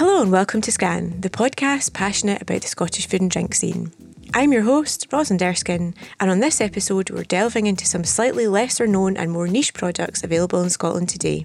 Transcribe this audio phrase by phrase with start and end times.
[0.00, 3.92] Hello and welcome to Scan, the podcast passionate about the Scottish food and drink scene.
[4.32, 8.86] I'm your host, Rosalind Erskine, and on this episode, we're delving into some slightly lesser
[8.86, 11.44] known and more niche products available in Scotland today.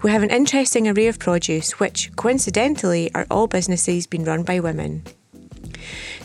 [0.00, 4.60] We have an interesting array of produce, which, coincidentally, are all businesses being run by
[4.60, 5.02] women.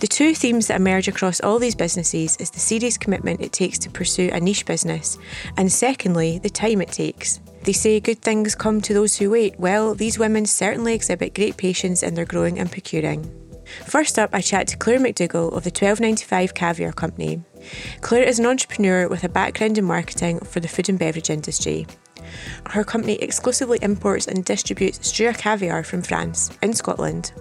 [0.01, 3.79] The two themes that emerge across all these businesses is the serious commitment it takes
[3.79, 5.17] to pursue a niche business,
[5.57, 7.39] and secondly, the time it takes.
[7.65, 9.59] They say good things come to those who wait.
[9.59, 13.31] Well, these women certainly exhibit great patience in their growing and procuring.
[13.85, 17.41] First up, I chat to Clare MacDougall of the 1295 Caviar Company.
[18.01, 21.87] Clare is an entrepreneur with a background in marketing for the food and beverage industry.
[22.67, 27.33] Her company exclusively imports and distributes Sturia caviar from France in Scotland.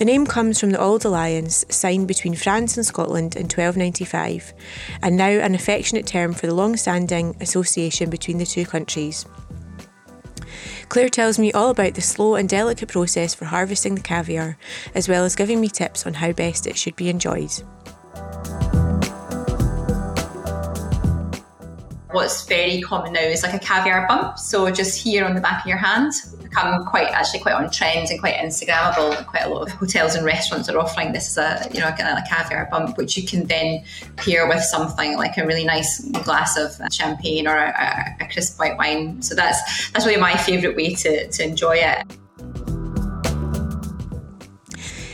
[0.00, 4.54] The name comes from the Auld Alliance signed between France and Scotland in 1295,
[5.02, 9.26] and now an affectionate term for the long standing association between the two countries.
[10.88, 14.56] Clare tells me all about the slow and delicate process for harvesting the caviar,
[14.94, 17.52] as well as giving me tips on how best it should be enjoyed.
[22.12, 24.38] What's very common now is like a caviar bump.
[24.38, 28.08] So just here on the back of your hand, become quite actually quite on trend
[28.10, 29.26] and quite Instagrammable.
[29.26, 31.92] Quite a lot of hotels and restaurants are offering this as a you know a,
[31.92, 33.84] a caviar bump, which you can then
[34.16, 38.58] pair with something like a really nice glass of champagne or a, a, a crisp
[38.58, 39.22] white wine.
[39.22, 42.06] So that's that's really my favourite way to to enjoy it.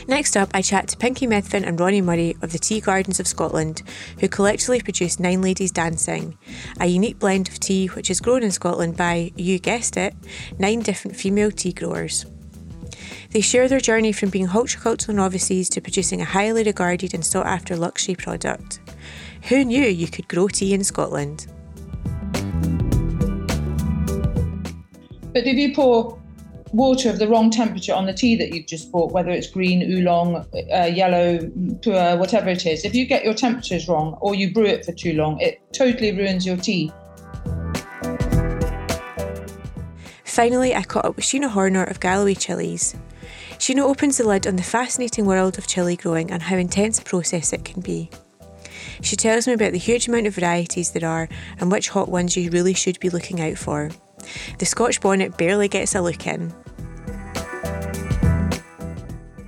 [0.09, 3.27] Next up, I chat to Pinkie Methven and Ronnie Murray of the Tea Gardens of
[3.27, 3.83] Scotland,
[4.21, 6.39] who collectively produce Nine Ladies Dancing,
[6.79, 10.15] a unique blend of tea which is grown in Scotland by, you guessed it,
[10.61, 12.25] nine different female tea growers.
[13.31, 17.47] They share their journey from being horticultural novices to producing a highly regarded and sought
[17.47, 18.79] after luxury product.
[19.49, 21.49] Who knew you could grow tea in Scotland?
[25.33, 26.19] But if you pour
[26.73, 29.83] water of the wrong temperature on the tea that you've just bought, whether it's green,
[29.83, 34.53] oolong, uh, yellow, pu'er, whatever it is, if you get your temperatures wrong or you
[34.53, 36.93] brew it for too long, it totally ruins your tea.
[40.25, 42.95] Finally, I caught up with Sheena Horner of Galloway Chillies.
[43.53, 47.05] Sheena opens the lid on the fascinating world of chili growing and how intense a
[47.05, 48.11] process it can be.
[49.01, 51.29] She tells me about the huge amount of varieties there are
[51.59, 53.91] and which hot ones you really should be looking out for.
[54.59, 56.53] The Scotch bonnet barely gets a look in.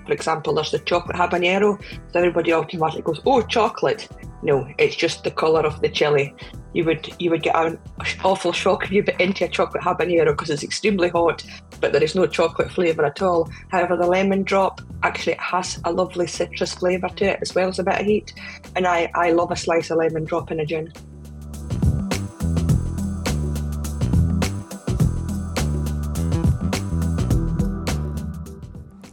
[0.06, 1.78] For example, there's the chocolate habanero.
[2.12, 4.08] So everybody automatically goes, "Oh, chocolate."
[4.42, 6.34] No, it's just the colour of the chili.
[6.72, 7.78] You would you would get an
[8.24, 11.44] awful shock if you bit into a chocolate habanero because it's extremely hot,
[11.80, 13.50] but there is no chocolate flavour at all.
[13.70, 17.78] However, the lemon drop actually has a lovely citrus flavour to it as well as
[17.78, 18.32] a bit of heat,
[18.76, 20.92] and I I love a slice of lemon drop in a gin.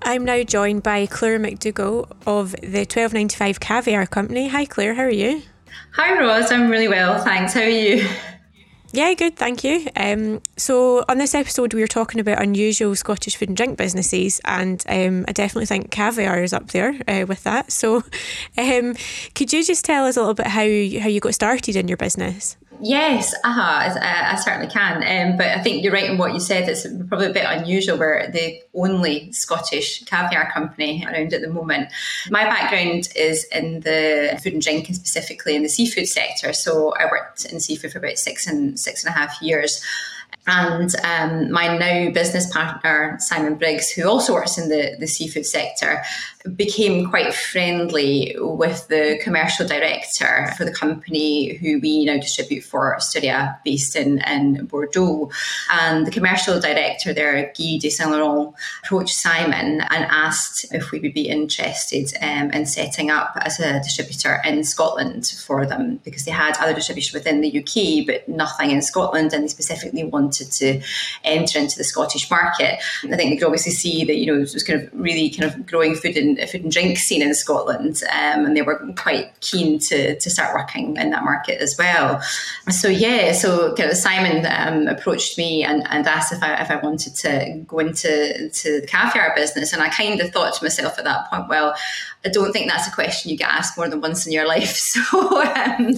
[0.08, 4.48] I'm now joined by Clare MacDougall of the 1295 Caviar Company.
[4.50, 5.42] Hi, Clare, how are you?
[5.94, 6.52] Hi, Rose.
[6.52, 7.54] I'm really well, thanks.
[7.54, 8.08] How are you?
[8.92, 9.88] Yeah, good, thank you.
[9.96, 14.40] Um, so, on this episode, we were talking about unusual Scottish food and drink businesses,
[14.46, 17.72] and um, I definitely think caviar is up there uh, with that.
[17.72, 18.04] So,
[18.60, 18.96] um,
[19.34, 21.98] could you just tell us a little bit how how you got started in your
[21.98, 22.58] business?
[22.82, 24.98] Yes, uh-huh, I, I certainly can.
[24.98, 26.68] Um, but I think you're right in what you said.
[26.68, 27.98] It's probably a bit unusual.
[27.98, 31.90] We're the only Scottish caviar company around at the moment.
[32.30, 36.54] My background is in the food and drink, and specifically in the seafood sector.
[36.54, 39.84] So I worked in seafood for about six and six and a half years.
[40.48, 45.46] And um, my now business partner, Simon Briggs, who also works in the, the seafood
[45.46, 46.04] sector,
[46.56, 52.96] became quite friendly with the commercial director for the company who we now distribute for
[53.00, 55.32] Sturia based in, in Bordeaux.
[55.72, 61.00] And the commercial director there, Guy de Saint Laurent, approached Simon and asked if we
[61.00, 66.26] would be interested um, in setting up as a distributor in Scotland for them because
[66.26, 70.35] they had other distribution within the UK but nothing in Scotland and they specifically wanted
[70.44, 70.82] to
[71.24, 72.80] enter into the Scottish market.
[73.04, 75.44] I think they could obviously see that, you know, it was kind of really kind
[75.44, 79.40] of growing food and food and drink scene in Scotland, um, and they were quite
[79.42, 82.20] keen to to start working in that market as well.
[82.70, 86.72] So yeah, so kind of Simon um, approached me and, and asked if I if
[86.72, 90.64] I wanted to go into to the caviar business, and I kind of thought to
[90.64, 91.76] myself at that point, well,
[92.26, 94.76] I don't think that's a question you get asked more than once in your life.
[94.96, 95.94] So um,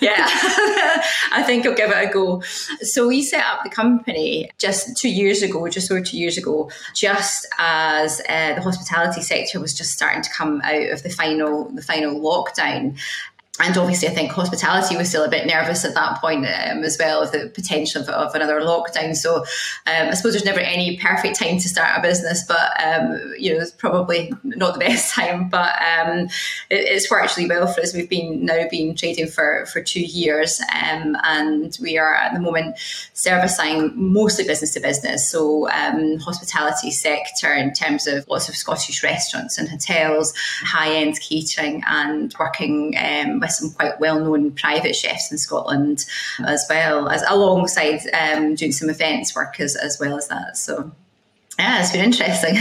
[0.00, 0.28] yeah,
[1.32, 2.42] I think I'll give it a go.
[2.82, 6.70] So we set up the company just two years ago, just over two years ago,
[6.94, 11.70] just as uh, the hospitality sector was just starting to come out of the final
[11.70, 12.98] the final lockdown
[13.60, 16.96] and obviously, I think hospitality was still a bit nervous at that point um, as
[16.98, 19.14] well of the potential of, of another lockdown.
[19.14, 19.44] So um,
[19.86, 23.60] I suppose there's never any perfect time to start a business, but um, you know
[23.60, 25.50] it's probably not the best time.
[25.50, 26.28] But um,
[26.70, 27.92] it, it's worked really well for us.
[27.92, 32.40] We've been now been trading for for two years, um, and we are at the
[32.40, 32.78] moment
[33.12, 39.04] servicing mostly business to business, so um, hospitality sector in terms of lots of Scottish
[39.04, 40.32] restaurants and hotels,
[40.62, 42.96] high end catering, and working
[43.42, 46.04] with some quite well-known private chefs in Scotland
[46.46, 50.56] as well as alongside um, doing some events work as, as well as that.
[50.56, 50.90] So
[51.58, 52.54] yeah, it's been interesting.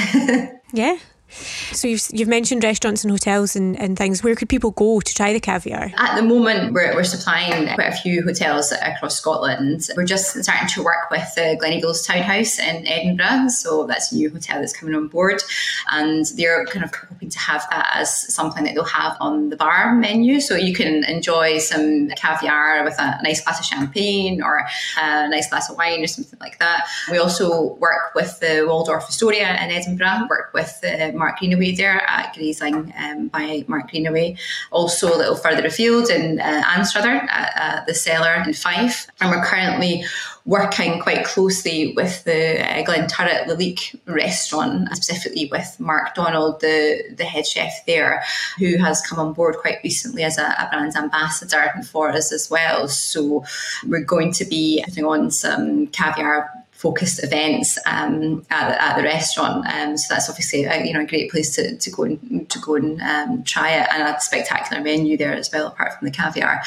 [0.73, 0.97] yeah,
[1.31, 4.23] so you've, you've mentioned restaurants and hotels and, and things.
[4.23, 5.91] Where could people go to try the caviar?
[5.97, 9.87] At the moment, we're, we're supplying quite a few hotels across Scotland.
[9.95, 13.49] We're just starting to work with the Gleneagles Townhouse in Edinburgh.
[13.49, 15.41] So that's a new hotel that's coming on board.
[15.89, 19.55] And they're kind of hoping to have that as something that they'll have on the
[19.55, 20.41] bar menu.
[20.41, 24.65] So you can enjoy some caviar with a nice glass of champagne or
[24.97, 26.87] a nice glass of wine or something like that.
[27.09, 32.01] We also work with the Waldorf Astoria in Edinburgh, work with the Mark Greenaway there
[32.17, 34.35] at Grazing um, by Mark Greenaway.
[34.71, 39.07] Also, a little further afield in uh, Anstruther at the Cellar in Fife.
[39.19, 40.03] And we're currently
[40.45, 47.25] working quite closely with the uh, Glenturret Lalique restaurant, specifically with Mark Donald, the, the
[47.25, 48.23] head chef there,
[48.57, 52.49] who has come on board quite recently as a, a brand ambassador for us as
[52.49, 52.87] well.
[52.87, 53.45] So
[53.87, 56.49] we're going to be putting on some caviar
[56.81, 59.63] focused events um, at, at, the restaurant.
[59.67, 62.59] Um, so that's obviously a, you know a great place to, to go and to
[62.59, 66.11] go and um, try it, and a spectacular menu there as well, apart from the
[66.11, 66.59] caviar.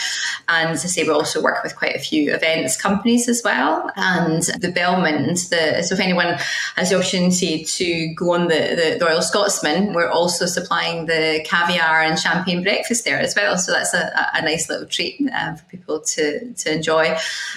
[0.49, 3.91] And as I say, we also work with quite a few events companies as well.
[3.97, 6.37] And the Belmond, the so if anyone
[6.77, 12.03] has the opportunity to go on the, the Royal Scotsman, we're also supplying the caviar
[12.03, 13.59] and champagne breakfast there as well.
[13.59, 17.17] So that's a, a nice little treat um, for people to to enjoy.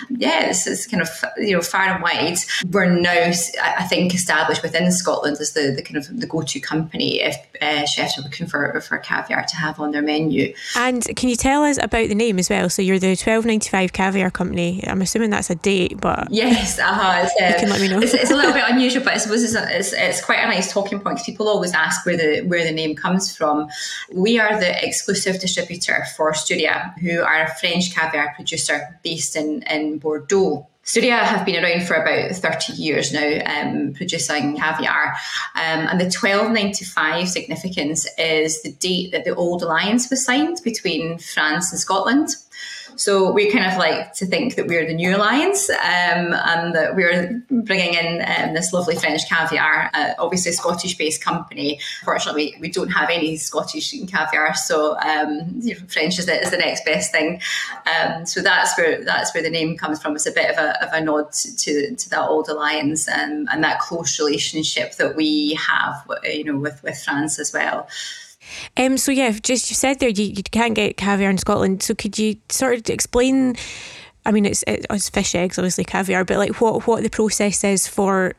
[0.10, 2.39] Yeah, this is kind of you know far and wide
[2.72, 7.22] we're now, I think, established within Scotland as the, the kind of the go-to company
[7.22, 10.54] if uh, chefs are looking for for caviar to have on their menu.
[10.76, 12.70] And can you tell us about the name as well?
[12.70, 14.84] So you're the twelve ninety five caviar company.
[14.88, 18.00] I'm assuming that's a date, but yes, uh-huh, it's, uh, you can let me know.
[18.00, 20.48] It's, it's, a little bit unusual, but I suppose it's, a, it's, it's quite a
[20.48, 23.70] nice talking point because people always ask where the where the name comes from.
[24.14, 29.64] We are the exclusive distributor for Sturia, who are a French caviar producer based in
[29.64, 30.68] in Bordeaux.
[30.88, 35.07] Sturia have been around for about 30 years now, um, producing caviar.
[35.54, 41.18] Um, and the 1295 significance is the date that the old alliance was signed between
[41.18, 42.30] France and Scotland.
[42.98, 46.96] So we kind of like to think that we're the new alliance um, and that
[46.96, 51.80] we're bringing in um, this lovely French caviar, uh, obviously a Scottish based company.
[52.04, 56.86] Fortunately, we, don't have any Scottish caviar, so um, French is the, is the, next
[56.86, 57.40] best thing.
[57.86, 60.16] Um, so that's where that's where the name comes from.
[60.16, 63.64] It's a bit of a, of a nod to, to that old alliance and, and
[63.64, 67.88] that close relationship that we have, you know, with, with France as well.
[68.76, 71.84] Um, so yeah, just you said there you, you can't get caviar in Scotland.
[71.84, 73.56] So could you sort of explain?
[74.26, 77.88] I mean, it's it's fish eggs, obviously caviar, but like what what the process is
[77.88, 78.36] for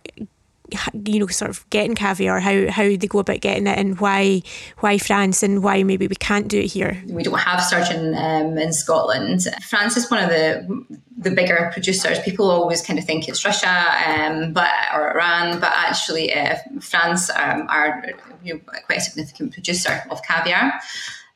[1.05, 4.43] you know sort of getting caviar how how they go about getting it and why
[4.81, 7.03] why France and why maybe we can't do it here.
[7.09, 9.47] We don't have sturgeon um, in Scotland.
[9.69, 10.87] France is one of the
[11.17, 12.19] the bigger producers.
[12.21, 17.31] People always kind of think it's Russia um, but or Iran but actually uh, France
[17.31, 18.05] um, are
[18.43, 20.81] you know, quite a significant producer of caviar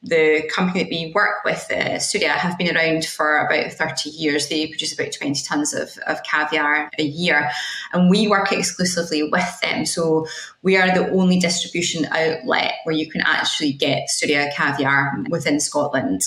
[0.03, 4.49] the company that we work with, uh, Sturia, have been around for about 30 years.
[4.49, 7.51] They produce about 20 tonnes of, of caviar a year,
[7.93, 9.87] and we work exclusively with them.
[9.87, 10.27] So
[10.63, 16.21] we are the only distribution outlet where you can actually get Sturia caviar within Scotland.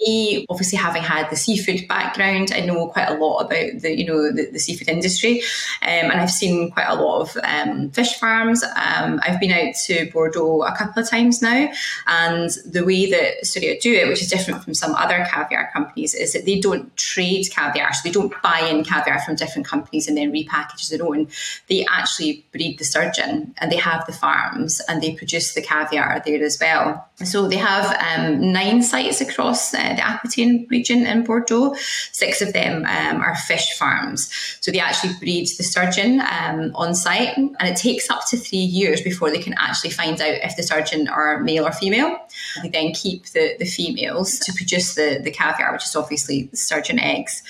[0.00, 4.06] Me, obviously having had the seafood background, I know quite a lot about the you
[4.06, 5.40] know the, the seafood industry,
[5.82, 8.62] um, and I've seen quite a lot of um, fish farms.
[8.62, 11.68] Um, I've been out to Bordeaux a couple of times now,
[12.06, 16.14] and the way that Sturia do it, which is different from some other caviar companies,
[16.14, 20.08] is that they don't trade caviar, so they don't buy in caviar from different companies
[20.08, 21.28] and then repackage their own.
[21.68, 26.22] They actually breed the sturgeon and they have the farms and they produce the caviar
[26.26, 27.08] there as well.
[27.24, 31.74] So they have um, nine sites across uh, the Aquitaine region in Bordeaux.
[32.12, 34.30] Six of them um, are fish farms.
[34.60, 38.58] So they actually breed the sturgeon um, on site, and it takes up to three
[38.58, 42.18] years before they can actually find out if the sturgeon are male or female.
[42.62, 46.98] They then keep the, the females to produce the, the caviar, which is obviously sturgeon
[46.98, 47.42] eggs.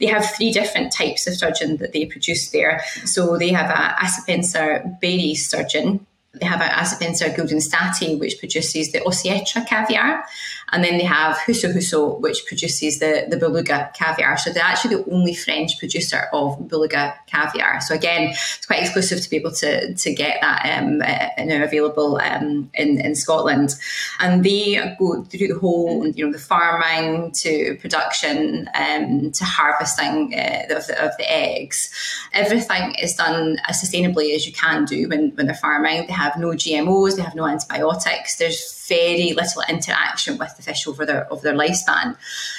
[0.00, 2.82] They have three different types of sturgeon that they produce there.
[3.04, 6.06] So they have a Acipenser baerii sturgeon, surgeon
[6.40, 10.24] they have Acipenser gueldenstaedtii, which produces the Osietra caviar.
[10.70, 14.36] And then they have Huso Huso, which produces the, the Beluga caviar.
[14.36, 17.80] So they're actually the only French producer of Beluga caviar.
[17.80, 21.46] So again, it's quite exclusive to be able to, to get that um, uh, you
[21.46, 23.76] know, available um, in, in Scotland.
[24.20, 30.34] And they go through the whole, you know, the farming to production um, to harvesting
[30.34, 31.90] uh, of, the, of the eggs.
[32.34, 36.06] Everything is done as sustainably as you can do when, when they're farming.
[36.06, 38.36] They have no GMOs, they have no antibiotics.
[38.36, 42.16] There's very little interaction with the fish over their over their lifespan,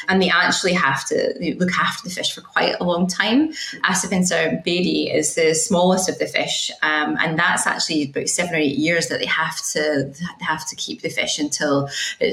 [0.08, 3.52] and they actually have to look after the fish for quite a long time.
[3.84, 8.58] Acipenser baerii is the smallest of the fish, um, and that's actually about seven or
[8.58, 11.90] eight years that they have to they have to keep the fish until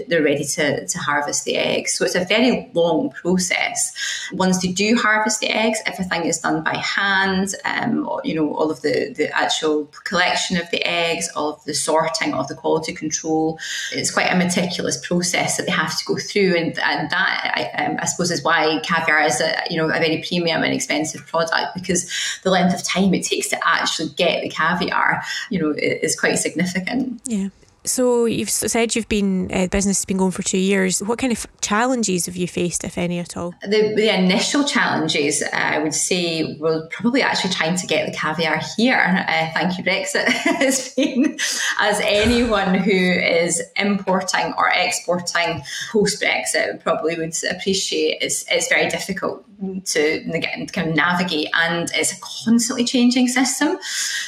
[0.08, 1.96] they're ready to, to harvest the eggs.
[1.96, 3.92] So it's a very long process.
[4.32, 7.54] Once they do harvest the eggs, everything is done by hand.
[7.64, 11.74] Um, you know, all of the the actual collection of the eggs, all of the
[11.74, 13.58] sorting, all of the quality control
[13.92, 17.84] it's quite a meticulous process that they have to go through, and, and that I,
[17.84, 21.26] um, I suppose is why caviar is a you know a very premium and expensive
[21.26, 22.10] product because
[22.42, 26.36] the length of time it takes to actually get the caviar, you know, is quite
[26.36, 27.20] significant.
[27.26, 27.48] Yeah.
[27.86, 31.02] So you've said you've been uh, business has been going for two years.
[31.02, 33.54] What kind of challenges have you faced, if any at all?
[33.62, 38.12] The, the initial challenges, uh, I would say, were probably actually trying to get the
[38.16, 39.24] caviar here.
[39.28, 40.26] Uh, thank you, Brexit.
[40.66, 41.38] has been
[41.80, 45.62] as anyone who is importing or exporting
[45.92, 48.18] post Brexit probably would appreciate.
[48.20, 49.44] It's it's very difficult
[49.84, 50.24] to
[50.72, 53.78] kind of navigate, and it's a constantly changing system.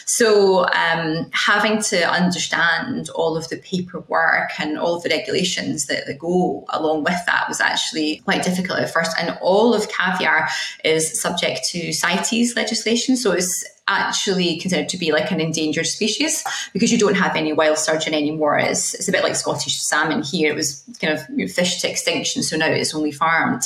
[0.06, 6.06] So um, having to understand all of the paperwork and all of the regulations that,
[6.06, 9.12] that go along with that was actually quite difficult at first.
[9.18, 10.48] And all of caviar
[10.84, 16.44] is subject to CITES legislation, so it's actually considered to be like an endangered species
[16.72, 18.58] because you don't have any wild sturgeon anymore.
[18.58, 20.52] It's, it's a bit like Scottish salmon here.
[20.52, 23.62] It was kind of you know, fished to extinction, so now it's only farmed.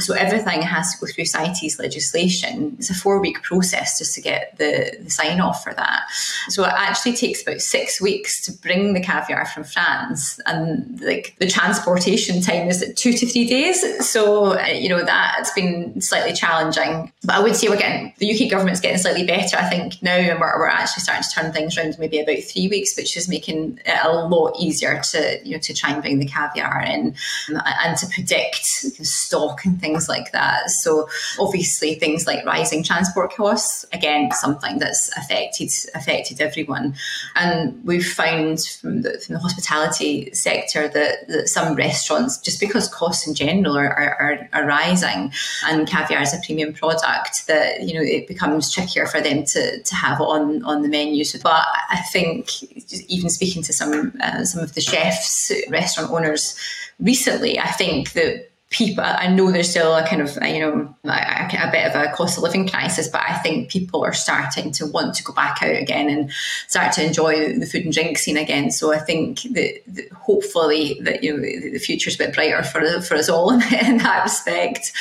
[0.00, 2.76] So everything has to go through CITES legislation.
[2.78, 6.04] It's a four week process just to get the, the sign off for that.
[6.48, 11.36] So it actually takes about six weeks to bring the caviar from France, and like
[11.38, 14.08] the transportation time is at two to three days.
[14.08, 17.12] So uh, you know that's been slightly challenging.
[17.24, 20.16] But I would say we're getting the UK government's getting slightly better I think now,
[20.38, 23.80] we're, we're actually starting to turn things around maybe about three weeks, which is making
[23.84, 27.14] it a lot easier to you know to try and bring the caviar in
[27.50, 30.70] um, and to predict stock and things like that.
[30.70, 31.08] So
[31.40, 36.94] obviously things like rising transport costs, again, something that's affected affected everyone.
[37.34, 42.88] And we've found from the, from the hospitality sector that, that some restaurants, just because
[42.88, 45.32] costs in general are, are, are rising
[45.66, 49.82] and caviar is a premium product, that you know it becomes trickier for them to,
[49.82, 51.24] to have on on the menu.
[51.24, 52.62] So, but I think
[53.08, 56.56] even speaking to some uh, some of the chefs, restaurant owners
[57.00, 61.08] recently, I think that people i know there's still a kind of you know a,
[61.08, 64.84] a, bit of a cost of living crisis but i think people are starting to
[64.84, 66.30] want to go back out again and
[66.66, 68.70] start to enjoy the food and drink scene again.
[68.70, 73.00] So i think that, that hopefully that you know the future's a bit brighter for,
[73.00, 74.92] for us all in, in that respect.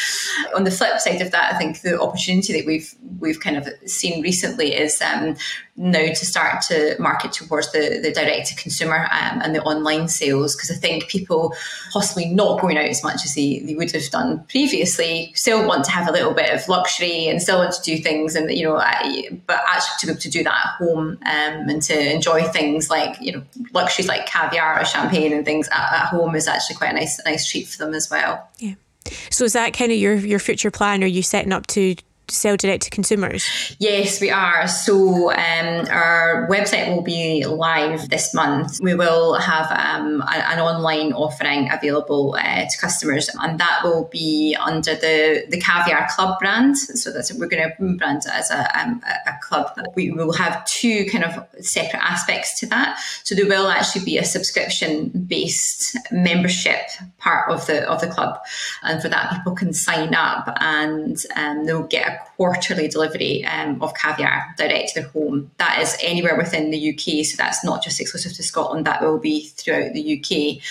[0.55, 3.67] On the flip side of that i think the opportunity that we've we've kind of
[3.85, 5.35] seen recently is um,
[5.77, 10.07] now to start to market towards the, the direct to consumer um, and the online
[10.07, 11.53] sales because I think people
[11.93, 15.85] possibly not going out as much as they, they would have done previously still want
[15.85, 18.65] to have a little bit of luxury and still want to do things and you
[18.65, 18.77] know
[19.45, 22.89] but actually to be able to do that at home um, and to enjoy things
[22.89, 23.43] like you know
[23.73, 27.19] luxuries like caviar or champagne and things at, at home is actually quite a nice
[27.25, 28.49] nice treat for them as well.
[28.57, 28.75] Yeah.
[29.29, 31.03] So is that kind of your your future plan?
[31.03, 31.95] Are you setting up to
[32.29, 33.75] sell direct to consumers?
[33.79, 34.67] Yes, we are.
[34.67, 38.79] So um, our website will be live this month.
[38.81, 44.55] We will have um, an online offering available uh, to customers, and that will be
[44.59, 46.77] under the the Caviar Club brand.
[46.77, 49.71] So that's we're going to brand it as a, um, a club.
[49.95, 52.99] We will have two kind of separate aspects to that.
[53.23, 56.81] So there will actually be a subscription based membership
[57.17, 58.39] part of the of the club,
[58.83, 63.81] and for that people can sign up and um, they'll get a quarterly delivery um,
[63.81, 65.51] of caviar direct to their home.
[65.57, 69.17] That is anywhere within the UK, so that's not just exclusive to Scotland, that will
[69.17, 70.63] be throughout the UK.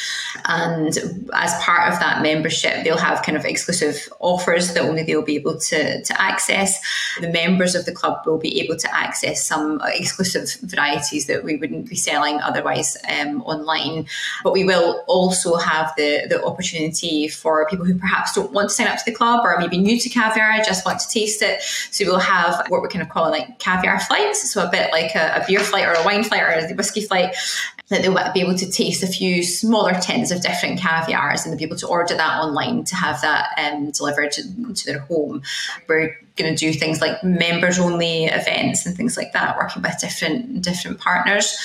[0.45, 0.97] And
[1.33, 5.37] as part of that membership, they'll have kind of exclusive offers that only they'll be
[5.37, 6.81] able to, to access.
[7.21, 11.57] The members of the club will be able to access some exclusive varieties that we
[11.57, 14.07] wouldn't be selling otherwise um, online.
[14.45, 18.75] But we will also have the, the opportunity for people who perhaps don't want to
[18.75, 21.43] sign up to the club or maybe new to caviar, just want to taste taste
[21.43, 21.63] it.
[21.93, 25.15] So we'll have what we're kind of calling like caviar flights, so a bit like
[25.15, 27.35] a, a beer flight or a wine flight or a whiskey flight,
[27.89, 31.59] that they'll be able to taste a few smaller tins of different caviars and they'll
[31.59, 35.43] be able to order that online to have that um, delivered to, to, their home.
[35.89, 39.99] We're going to do things like members only events and things like that, working with
[40.01, 41.57] different different partners.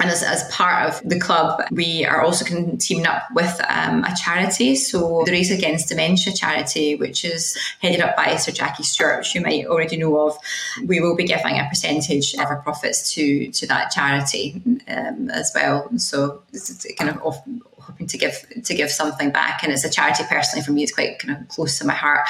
[0.00, 2.44] And as, as part of the club, we are also
[2.78, 4.76] teaming up with um, a charity.
[4.76, 9.34] So the Race Against Dementia charity, which is headed up by Sir Jackie Stewart, which
[9.34, 10.36] you might already know of,
[10.84, 15.52] we will be giving a percentage of our profits to to that charity um, as
[15.54, 15.88] well.
[15.98, 17.42] So it's kind of off,
[17.90, 19.62] hoping to give to give something back.
[19.62, 22.26] And as a charity, personally, for me, it's quite kind of close to my heart.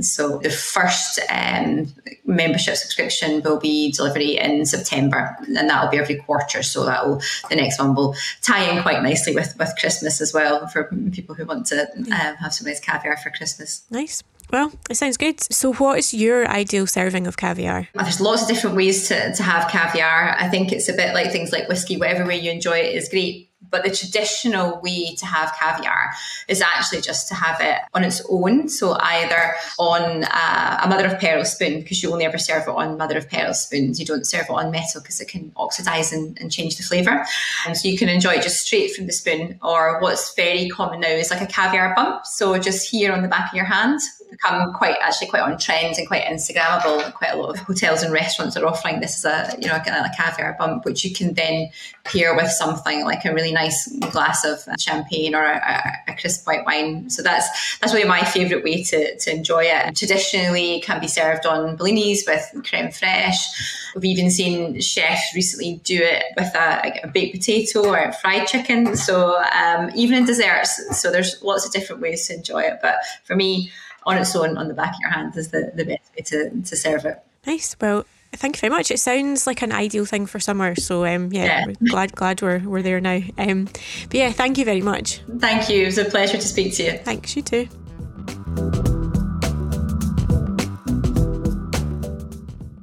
[0.00, 1.92] So the first um,
[2.24, 6.62] membership subscription will be delivery in September, and that will be every quarter.
[6.62, 10.32] So that will the next one will tie in quite nicely with with Christmas as
[10.32, 13.84] well for people who want to um, have some nice caviar for Christmas.
[13.90, 14.22] Nice.
[14.52, 15.40] Well, it sounds good.
[15.40, 17.88] So, what is your ideal serving of caviar?
[17.94, 20.36] There's lots of different ways to, to have caviar.
[20.38, 23.08] I think it's a bit like things like whiskey, whatever way you enjoy it is
[23.08, 23.51] great.
[23.70, 26.10] But the traditional way to have caviar
[26.48, 28.68] is actually just to have it on its own.
[28.68, 32.68] So either on uh, a mother of pearl spoon, because you only ever serve it
[32.68, 33.98] on mother of pearl spoons.
[33.98, 37.24] You don't serve it on metal because it can oxidize and, and change the flavour.
[37.66, 39.58] And so you can enjoy it just straight from the spoon.
[39.62, 42.26] Or what's very common now is like a caviar bump.
[42.26, 44.00] So just here on the back of your hand,
[44.32, 47.12] become quite actually quite on trend and quite Instagrammable.
[47.14, 49.78] Quite a lot of hotels and restaurants are offering this as a you know a,
[49.78, 51.70] a caviar bump, which you can then
[52.04, 56.64] pair with something like a really nice glass of champagne or a, a crisp white
[56.64, 57.08] wine.
[57.10, 59.96] So that's that's really my favourite way to, to enjoy it.
[59.96, 63.92] Traditionally, it can be served on bellinis with creme fraiche.
[63.94, 68.46] We've even seen chefs recently do it with a, a baked potato or a fried
[68.46, 68.96] chicken.
[68.96, 72.78] So um, even in desserts, so there's lots of different ways to enjoy it.
[72.80, 73.70] But for me,
[74.04, 76.62] on its own, on the back of your hand, is the, the best way to,
[76.62, 77.22] to serve it.
[77.46, 77.76] Nice.
[77.80, 78.04] Well,
[78.34, 78.90] Thank you very much.
[78.90, 80.74] It sounds like an ideal thing for summer.
[80.74, 81.72] So um, yeah, yeah.
[81.90, 83.20] glad glad we're, we're there now.
[83.36, 85.20] Um, but yeah, thank you very much.
[85.38, 85.82] Thank you.
[85.82, 86.92] It was a pleasure to speak to you.
[86.92, 87.36] Thanks.
[87.36, 87.68] You too.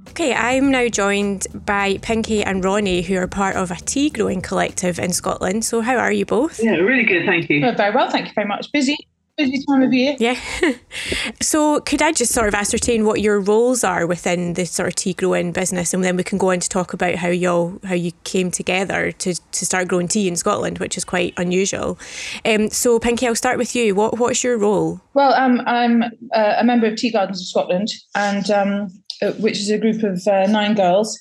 [0.10, 4.42] Okay, I'm now joined by Pinkie and Ronnie, who are part of a tea growing
[4.42, 5.64] collective in Scotland.
[5.64, 6.62] So, how are you both?
[6.62, 7.62] Yeah, really good, thank you.
[7.62, 8.70] very well, thank you very much.
[8.74, 8.98] Busy,
[9.40, 10.16] busy time of year.
[10.20, 10.40] Yeah.
[11.42, 14.96] so could I just sort of ascertain what your roles are within the sort of
[14.96, 17.80] tea growing business, and then we can go on to talk about how you all
[17.86, 21.98] how you came together to, to start growing tea in Scotland, which is quite unusual.
[22.46, 23.96] Um, so Pinkie, I'll start with you.
[23.96, 25.00] What what's your role?
[25.14, 28.88] Well, um, I'm uh, a member of Tea Gardens of Scotland, and um,
[29.22, 31.18] uh, which is a group of uh, nine girls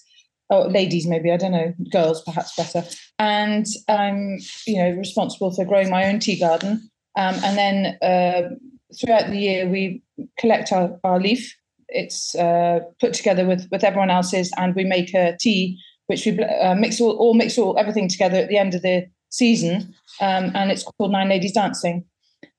[0.51, 2.83] or ladies maybe i don't know girls perhaps better
[3.19, 8.55] and i'm you know responsible for growing my own tea garden um, and then uh,
[8.99, 10.03] throughout the year, we
[10.39, 11.55] collect our, our leaf.
[11.89, 16.39] It's uh, put together with, with everyone else's, and we make a tea, which we
[16.39, 20.53] uh, mix all, all mix all everything together at the end of the season, um,
[20.55, 22.05] and it's called Nine Ladies Dancing.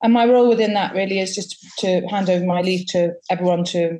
[0.01, 3.63] And my role within that really is just to hand over my leaf to everyone
[3.65, 3.97] to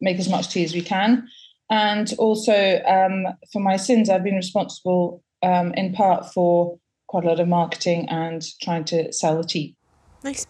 [0.00, 1.28] make as much tea as we can.
[1.70, 6.78] And also um, for my sins, I've been responsible um, in part for
[7.12, 9.76] quite a lot of marketing and trying to sell the tea.
[10.24, 10.46] Nice.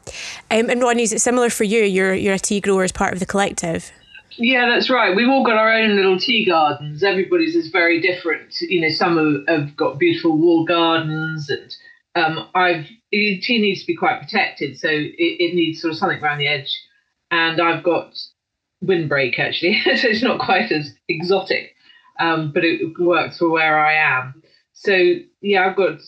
[0.49, 1.83] Um, and Ronnie, is it similar for you?
[1.83, 3.91] You're you're a tea grower as part of the collective.
[4.37, 5.15] Yeah, that's right.
[5.17, 7.03] We've all got our own little tea gardens.
[7.03, 8.61] Everybody's is very different.
[8.61, 11.75] You know, some have, have got beautiful wall gardens, and
[12.15, 16.23] um, I've tea needs to be quite protected, so it, it needs sort of something
[16.23, 16.73] around the edge.
[17.33, 18.17] And I've got
[18.83, 21.75] windbreak actually, so it's not quite as exotic,
[22.21, 24.43] um, but it works for where I am.
[24.75, 25.99] So yeah, I've got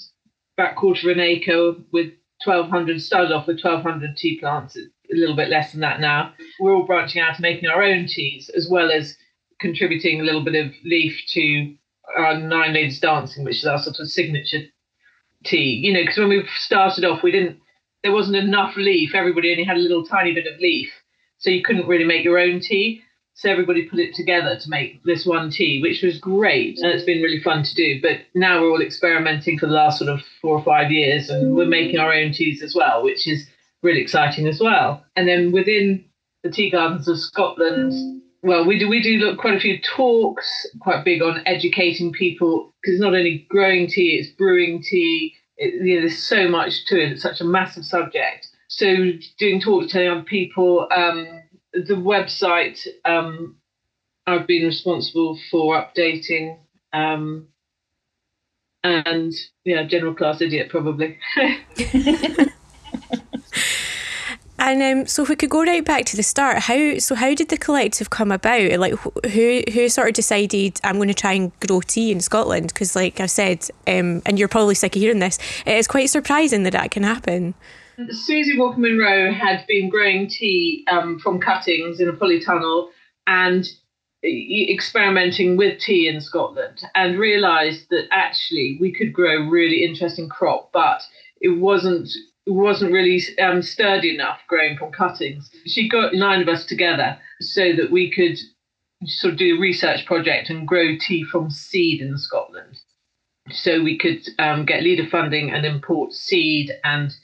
[0.56, 2.12] back quarter of an acre with
[2.44, 4.80] 1,200, started off with 1,200 tea plants, a
[5.14, 6.32] little bit less than that now.
[6.60, 9.16] We're all branching out and making our own teas, as well as
[9.60, 11.74] contributing a little bit of leaf to
[12.16, 14.62] our Nine Ladies Dancing, which is our sort of signature
[15.44, 15.80] tea.
[15.82, 17.58] You know, because when we started off, we didn't,
[18.02, 19.14] there wasn't enough leaf.
[19.14, 20.92] Everybody only had a little tiny bit of leaf.
[21.38, 23.02] So you couldn't really make your own tea.
[23.36, 26.78] So everybody put it together to make this one tea, which was great.
[26.78, 28.00] And it's been really fun to do.
[28.00, 31.56] But now we're all experimenting for the last sort of four or five years and
[31.56, 33.48] we're making our own teas as well, which is
[33.82, 35.04] really exciting as well.
[35.16, 36.04] And then within
[36.44, 40.66] the tea gardens of Scotland, well, we do we do look quite a few talks,
[40.80, 45.34] quite big on educating people because it's not only growing tea, it's brewing tea.
[45.56, 47.12] It, you know, there's so much to it.
[47.12, 48.48] It's such a massive subject.
[48.68, 48.86] So
[49.38, 50.88] doing talks to young people.
[50.94, 51.40] Um,
[51.74, 53.56] the website um,
[54.26, 56.58] I've been responsible for updating
[56.92, 57.48] um,
[58.82, 59.32] and
[59.64, 61.18] yeah, general class idiot probably.
[64.64, 67.34] And um, so if we could go right back to the start, how so how
[67.34, 68.78] did the collective come about?
[68.78, 68.94] Like
[69.30, 72.68] who who sort of decided I'm going to try and grow tea in Scotland?
[72.68, 76.08] Because like I said, um, and you're probably sick of hearing this, it is quite
[76.08, 77.54] surprising that that can happen.
[78.10, 82.88] Susie Walker Munro had been growing tea um, from cuttings in a polytunnel
[83.26, 83.66] and
[84.24, 90.70] experimenting with tea in Scotland and realised that actually we could grow really interesting crop,
[90.72, 91.02] but
[91.40, 92.08] it wasn't
[92.46, 95.50] wasn't really um, sturdy enough growing from cuttings.
[95.64, 98.38] She got nine of us together so that we could
[99.06, 102.80] sort of do a research project and grow tea from seed in Scotland.
[103.50, 107.14] So we could um, get leader funding and import seed, and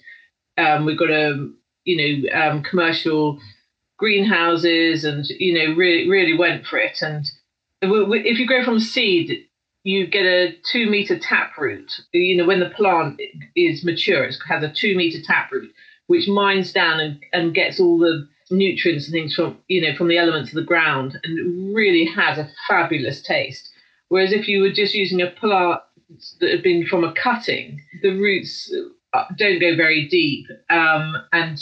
[0.60, 1.50] um, we got a
[1.84, 3.38] you know um, commercial
[3.98, 7.00] greenhouses, and you know really really went for it.
[7.02, 7.24] And
[7.82, 9.46] if you grow from seed,
[9.84, 12.00] you get a two meter tap root.
[12.12, 13.20] You know, when the plant
[13.56, 15.72] is mature, it has a two meter tap root,
[16.06, 20.08] which mines down and, and gets all the nutrients and things from you know from
[20.08, 23.70] the elements of the ground, and really has a fabulous taste.
[24.08, 25.80] Whereas if you were just using a plant
[26.40, 28.72] that had been from a cutting, the roots
[29.36, 31.58] don't go very deep, um, and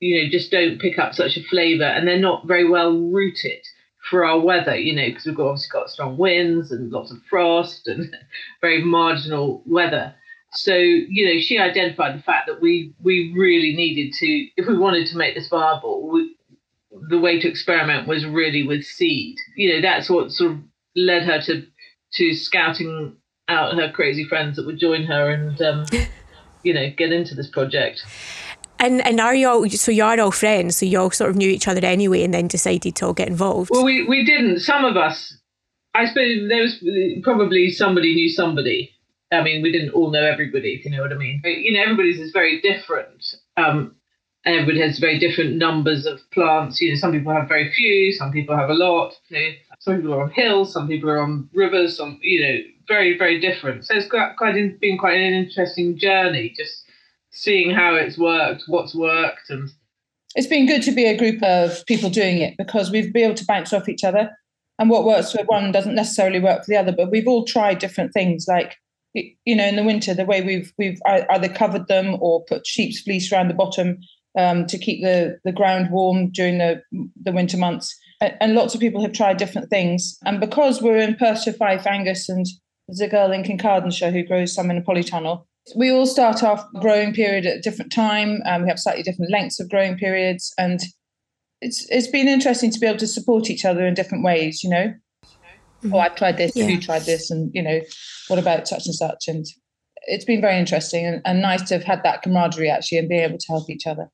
[0.00, 3.62] you know just don't pick up such a flavour, and they're not very well rooted
[4.10, 7.18] for our weather, you know, because we've got, obviously got strong winds and lots of
[7.30, 8.14] frost and
[8.60, 10.14] very marginal weather.
[10.54, 14.26] So, you know, she identified the fact that we we really needed to,
[14.56, 16.36] if we wanted to make this viable, we,
[17.08, 19.36] the way to experiment was really with seed.
[19.56, 20.58] You know, that's what sort of
[20.94, 21.66] led her to
[22.14, 23.16] to scouting
[23.48, 25.86] out her crazy friends that would join her and, um,
[26.62, 28.04] you know, get into this project.
[28.78, 30.76] And and are you all so you are all friends?
[30.76, 33.28] So you all sort of knew each other anyway, and then decided to all get
[33.28, 33.70] involved.
[33.72, 34.60] Well, we we didn't.
[34.60, 35.36] Some of us,
[35.94, 36.82] I suppose, there was
[37.22, 38.90] probably somebody knew somebody.
[39.30, 41.40] I mean, we didn't all know everybody, if you know what I mean.
[41.44, 43.34] You know, everybody's is very different.
[43.56, 43.94] Um,
[44.44, 46.80] and everybody has very different numbers of plants.
[46.80, 49.14] You know, some people have very few, some people have a lot.
[49.28, 51.96] You know, some people are on hills, some people are on rivers.
[51.96, 53.86] Some, you know, very very different.
[53.86, 56.54] So it's quite, quite been quite an interesting journey.
[56.56, 56.84] Just
[57.30, 59.70] seeing how it's worked, what's worked, and
[60.34, 63.34] it's been good to be a group of people doing it because we've been able
[63.34, 64.30] to bounce off each other.
[64.78, 66.92] And what works for one doesn't necessarily work for the other.
[66.92, 68.76] But we've all tried different things, like
[69.14, 73.00] you know, in the winter, the way we've we've either covered them or put sheep's
[73.00, 73.98] fleece around the bottom
[74.38, 76.82] um, to keep the the ground warm during the
[77.22, 77.94] the winter months.
[78.20, 80.16] And lots of people have tried different things.
[80.24, 82.46] And because we're in Perthshire Fife Angus and
[82.92, 86.66] there's a girl in Kincardineshire who grows some in a polytunnel, we all start off
[86.80, 88.42] growing period at a different time.
[88.44, 90.80] Um, we have slightly different lengths of growing periods, and
[91.60, 94.62] it's it's been interesting to be able to support each other in different ways.
[94.62, 95.94] You know, mm-hmm.
[95.94, 96.66] oh, I've tried this, yeah.
[96.66, 97.80] you tried this, and you know,
[98.28, 99.24] what about such and such?
[99.28, 99.46] And
[100.02, 103.18] it's been very interesting and, and nice to have had that camaraderie actually and be
[103.18, 104.08] able to help each other.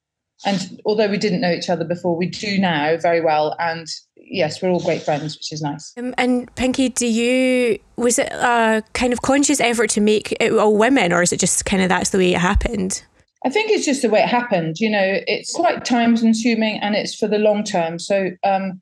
[0.45, 3.57] And although we didn't know each other before, we do now very well.
[3.59, 3.87] And
[4.31, 5.93] yes, we're all great friends, which is nice.
[5.97, 10.53] Um, and Pinkie, do you was it a kind of conscious effort to make it
[10.53, 13.03] all women, or is it just kind of that's the way it happened?
[13.45, 14.77] I think it's just the way it happened.
[14.79, 17.99] You know, it's quite time consuming and it's for the long term.
[17.99, 18.81] So, um,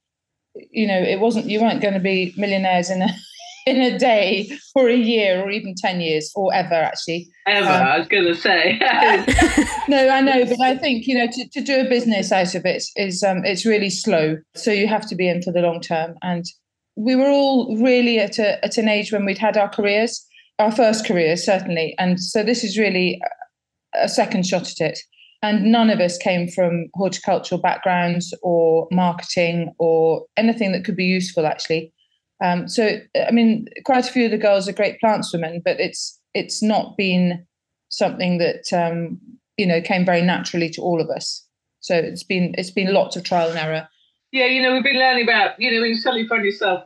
[0.55, 3.09] you know, it wasn't you weren't going to be millionaires in a
[3.67, 7.29] in a day or a year or even 10 years or ever actually.
[7.47, 8.79] Ever um, i was going to say.
[9.89, 12.65] No i know but i think you know to, to do a business out of
[12.65, 14.39] it is um, it's really slow.
[14.55, 16.15] So you have to be in for the long term.
[16.23, 16.45] And
[16.97, 20.25] we were all really at, a, at an age when we'd had our careers
[20.59, 21.95] our first careers certainly.
[21.99, 23.21] And so this is really
[23.95, 24.99] a second shot at it.
[25.43, 31.05] And none of us came from horticultural backgrounds or marketing or anything that could be
[31.05, 31.93] useful actually
[32.43, 35.81] um, so, I mean, quite a few of the girls are great plants women, but
[35.81, 37.47] it's it's not been
[37.89, 39.19] something that um,
[39.57, 41.45] you know came very naturally to all of us.
[41.81, 43.89] So it's been it's been lots of trial and error.
[44.33, 46.85] Yeah, you know, we've been learning about you know when you suddenly find yourself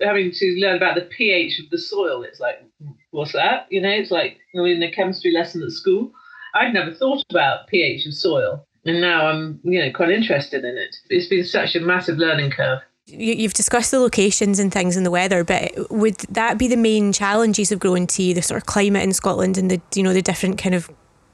[0.00, 2.22] having to learn about the pH of the soil.
[2.22, 2.56] It's like,
[3.10, 3.66] what's that?
[3.70, 6.12] You know, it's like in a chemistry lesson at school.
[6.54, 10.78] I'd never thought about pH of soil, and now I'm you know quite interested in
[10.78, 10.94] it.
[11.10, 15.10] It's been such a massive learning curve you've discussed the locations and things and the
[15.10, 19.02] weather, but would that be the main challenges of growing tea, the sort of climate
[19.02, 20.90] in Scotland and the you know the different kind of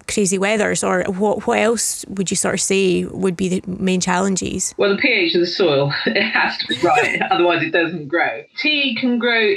[0.08, 4.00] crazy weathers, or what what else would you sort of say would be the main
[4.00, 4.74] challenges?
[4.76, 8.42] Well, the pH of the soil it has to be right, otherwise it doesn't grow.
[8.58, 9.54] Tea can grow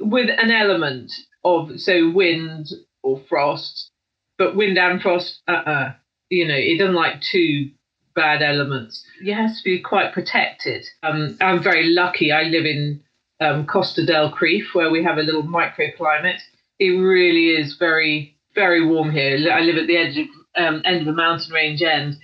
[0.00, 1.12] with an element
[1.44, 2.66] of so wind
[3.02, 3.90] or frost,
[4.36, 5.92] but wind and frost, uh, uh
[6.28, 7.70] you know, it doesn't like two
[8.14, 9.04] bad elements.
[9.20, 10.86] You have to be quite protected.
[11.02, 12.32] Um, I'm very lucky.
[12.32, 13.02] I live in
[13.40, 16.40] um, Costa del Crieff, where we have a little microclimate.
[16.78, 19.36] It really is very, very warm here.
[19.52, 22.16] I live at the edge of um, end of a mountain range end,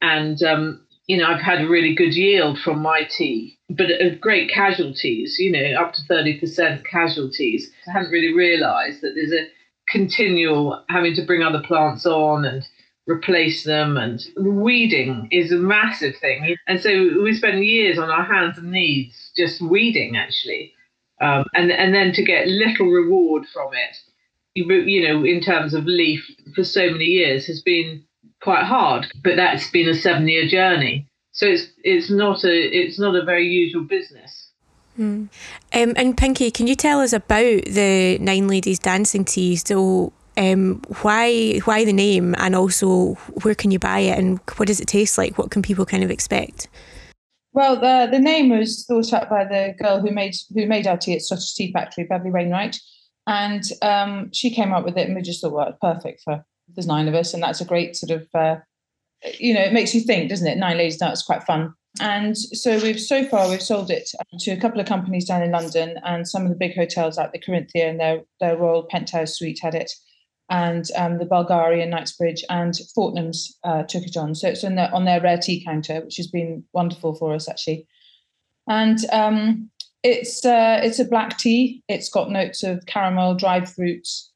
[0.00, 3.88] and um, you know I've had a really good yield from my tea, but
[4.20, 5.36] great casualties.
[5.38, 7.70] You know, up to thirty percent casualties.
[7.88, 9.48] I hadn't really realised that there's a
[9.88, 12.66] continual having to bring other plants on and
[13.06, 16.90] replace them and weeding is a massive thing and so
[17.22, 20.72] we spend years on our hands and knees just weeding actually
[21.20, 23.96] um, and and then to get little reward from it
[24.54, 28.02] you, you know in terms of leaf for so many years has been
[28.42, 32.98] quite hard but that's been a seven year journey so it's it's not a it's
[32.98, 34.48] not a very usual business
[34.98, 35.28] mm.
[35.74, 39.56] um, and Pinkie, can you tell us about the Nine Ladies Dancing Tea?
[39.56, 44.66] So, um, why why the name, and also where can you buy it, and what
[44.66, 45.38] does it taste like?
[45.38, 46.68] What can people kind of expect?
[47.52, 50.96] Well, the the name was thought up by the girl who made who made our
[50.96, 52.78] tea at Scottish Tea Factory, Beverly Wainwright,
[53.26, 56.44] and um, she came up with it, and we just thought, well, perfect for
[56.74, 58.56] there's nine of us, and that's a great sort of uh,
[59.38, 60.58] you know, it makes you think, doesn't it?
[60.58, 61.74] Nine ladies dance, quite fun.
[62.00, 65.52] And so we've so far we've sold it to a couple of companies down in
[65.52, 69.36] London and some of the big hotels like the Corinthia and their their Royal Penthouse
[69.36, 69.92] Suite had it
[70.50, 74.34] and um, the Bulgarian Knightsbridge and Fortnum's uh, took it on.
[74.34, 77.48] So it's on, the, on their rare tea counter, which has been wonderful for us
[77.48, 77.86] actually.
[78.68, 79.70] And um,
[80.02, 81.82] it's uh, it's a black tea.
[81.88, 84.30] It's got notes of caramel, dried fruits.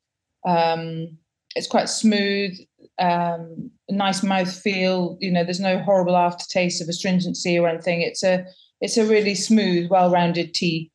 [0.47, 1.19] Um,
[1.55, 2.59] it's quite smooth,
[2.99, 5.19] um, nice mouth feel.
[5.21, 8.01] You know, there's no horrible aftertaste of astringency or anything.
[8.03, 8.47] It's a
[8.81, 10.91] it's a really smooth, well-rounded tea.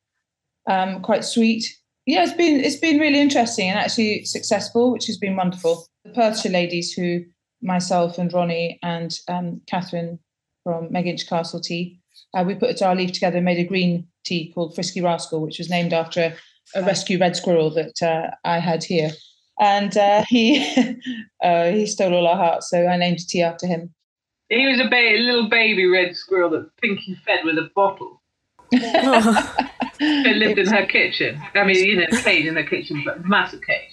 [0.68, 1.64] Um, quite sweet,
[2.06, 5.86] yeah, it's been it's been really interesting and actually successful, which has been wonderful.
[6.04, 7.24] The Perthshire ladies, who
[7.62, 10.18] myself and Ronnie and um, Catherine
[10.62, 11.98] from Meginch Castle Tea,
[12.34, 15.58] uh, we put our leaf together and made a green tea called Frisky Rascal, which
[15.58, 16.20] was named after
[16.74, 19.10] a, a rescue red squirrel that uh, I had here,
[19.58, 20.58] and uh, he
[21.42, 23.94] uh, he stole all our hearts, so I named a tea after him.
[24.50, 28.20] He was a, ba- a little baby red squirrel that Pinkie fed with a bottle.
[30.04, 31.40] It lived in her kitchen.
[31.54, 33.90] I mean, you know, cage in the kitchen, but massive cage.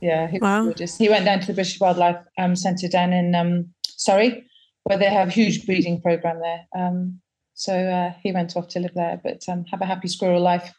[0.00, 0.64] Yeah, he wow.
[0.64, 0.96] gorgeous.
[0.96, 4.46] He went down to the British Wildlife um, Centre down in um, Surrey,
[4.84, 6.66] where they have a huge breeding program there.
[6.76, 7.20] Um,
[7.54, 10.72] so uh, he went off to live there, but um, have a happy squirrel life.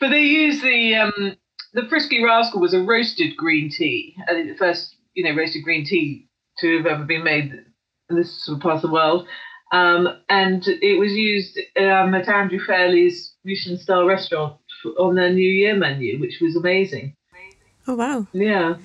[0.00, 1.36] But they use the um,
[1.74, 4.16] the frisky rascal was a roasted green tea.
[4.28, 7.52] I think the first, you know, roasted green tea to have ever been made
[8.08, 9.26] in this sort of part of the world.
[9.72, 14.58] Um, and it was used um, at Andrew Fairlie's Michelin star restaurant
[14.98, 17.14] on their New Year menu, which was amazing.
[17.88, 18.26] Oh wow!
[18.32, 18.76] Yeah.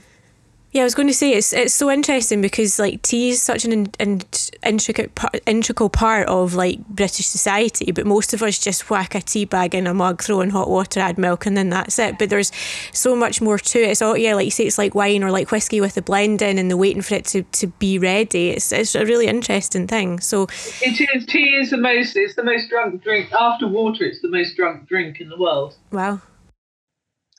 [0.74, 3.66] Yeah, I was going to say it's it's so interesting because like tea is such
[3.66, 4.22] an in, in,
[4.66, 9.20] intricate part, integral part of like British society, but most of us just whack a
[9.20, 12.18] tea bag in a mug, throw in hot water, add milk, and then that's it.
[12.18, 12.54] But there's
[12.94, 13.90] so much more to it.
[13.90, 16.58] It's all yeah, like you say, it's like wine or like whiskey with the blending
[16.58, 18.52] and the waiting for it to, to be ready.
[18.52, 20.22] It's it's a really interesting thing.
[20.22, 20.44] So
[20.82, 24.06] it is tea is the most it's the most drunk drink after water.
[24.06, 25.76] It's the most drunk drink in the world.
[25.92, 26.22] Wow.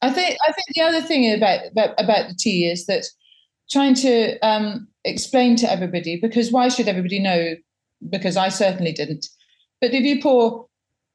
[0.03, 3.07] I think I think the other thing about about, about the tea is that
[3.71, 7.55] trying to um, explain to everybody because why should everybody know?
[8.09, 9.27] Because I certainly didn't.
[9.81, 10.67] But if you pour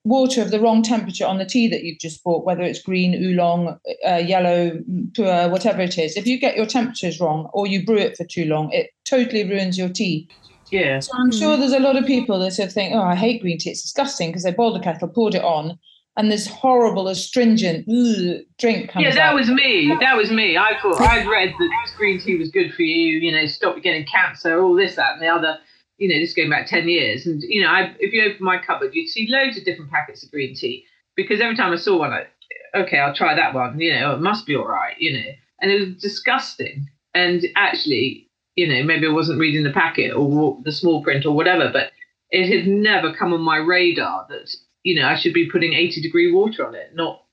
[0.03, 3.13] water of the wrong temperature on the tea that you've just bought, whether it's green,
[3.13, 4.71] oolong, uh, yellow,
[5.11, 8.23] pu'er, whatever it is, if you get your temperatures wrong or you brew it for
[8.23, 10.29] too long, it totally ruins your tea.
[10.71, 10.99] Yeah.
[10.99, 13.41] So I'm sure there's a lot of people that sort of think, oh, I hate
[13.41, 13.71] green tea.
[13.71, 15.77] It's disgusting because they boiled the kettle, poured it on,
[16.17, 19.35] and this horrible astringent ugh, drink comes Yeah, that out.
[19.35, 19.95] was me.
[19.99, 20.57] That was me.
[20.57, 23.19] I thought I'd read that green tea was good for you.
[23.19, 25.57] You know, stop getting cancer, all this, that, and the other.
[25.97, 28.57] You know, this going back ten years, and you know, I, if you open my
[28.57, 30.83] cupboard, you'd see loads of different packets of green tea.
[31.15, 32.25] Because every time I saw one, I,
[32.75, 33.79] okay, I'll try that one.
[33.79, 34.95] You know, it must be all right.
[34.99, 36.87] You know, and it was disgusting.
[37.15, 41.35] And actually, you know, maybe I wasn't reading the packet or the small print or
[41.35, 41.91] whatever, but
[42.29, 44.55] it had never come on my radar that
[44.87, 47.25] you know, I should be putting 80 degree water on it, not,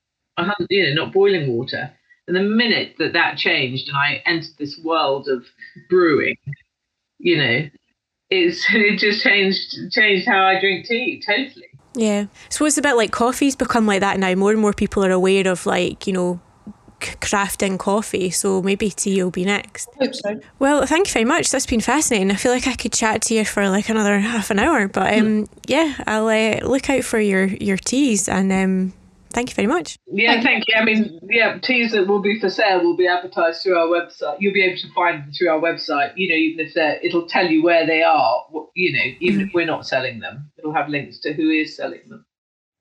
[0.69, 1.89] you know, not boiling water.
[2.27, 5.45] And the minute that that changed and I entered this world of
[5.89, 6.35] brewing,
[7.17, 7.69] you know,
[8.29, 11.69] it's it just changed changed how I drink tea totally.
[11.93, 12.25] Yeah.
[12.49, 14.35] So it's a bit like coffee's become like that now.
[14.35, 16.41] More and more people are aware of like, you know,
[17.21, 18.29] crafting coffee.
[18.29, 19.89] So maybe tea will be next.
[19.99, 20.39] I hope so.
[20.59, 21.51] Well, thank you very much.
[21.51, 22.31] That's been fascinating.
[22.31, 25.13] I feel like I could chat to you for like another half an hour, but
[25.17, 28.93] um, yeah, I'll uh, look out for your your teas and um,
[29.31, 29.97] thank you very much.
[30.07, 30.75] Yeah, thank you.
[30.75, 34.37] I mean, yeah, teas that will be for sale will be advertised through our website.
[34.39, 36.13] You'll be able to find them through our website.
[36.15, 38.45] You know, even if they're, it'll tell you where they are.
[38.75, 39.47] You know, even mm-hmm.
[39.47, 42.25] if we're not selling them, it'll have links to who is selling them.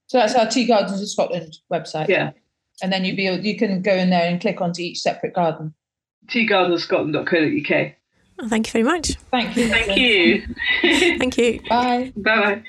[0.06, 2.08] So that's our Tea Gardens of Scotland website.
[2.08, 2.32] Yeah
[2.82, 5.34] and then you be able, you can go in there and click onto each separate
[5.34, 5.74] garden.
[6.28, 7.92] Teagardenscotland.co.uk.
[8.38, 9.14] Well, thank you very much.
[9.30, 9.68] Thank you.
[9.68, 10.42] Thank you.
[11.18, 11.60] Thank you.
[11.68, 12.12] Bye.
[12.16, 12.62] Bye bye.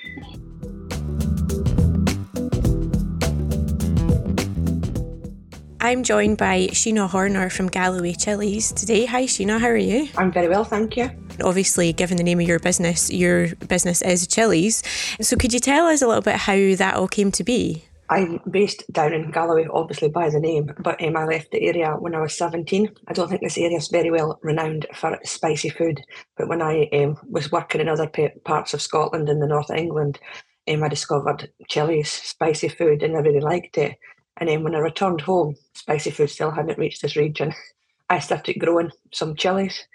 [5.82, 9.06] I'm joined by Sheena Horner from Galloway Chillies today.
[9.06, 10.08] Hi, Sheena, how are you?
[10.18, 11.12] I'm very well, thank you.
[11.44, 14.82] Obviously, given the name of your business, your business is Chilies.
[15.22, 17.86] So, could you tell us a little bit how that all came to be?
[18.10, 21.92] I'm based down in Galloway, obviously by the name, but um, I left the area
[21.92, 22.90] when I was 17.
[23.08, 26.02] I don't think this area is very well renowned for spicy food,
[26.38, 29.70] but when I um, was working in other pa- parts of Scotland and the north
[29.72, 30.20] of England,
[30.68, 33.98] um, I discovered Chili's spicy food and I really liked it.
[34.38, 37.54] And then when I returned home, spicy food still hadn't reached this region.
[38.10, 39.88] I started growing some chilies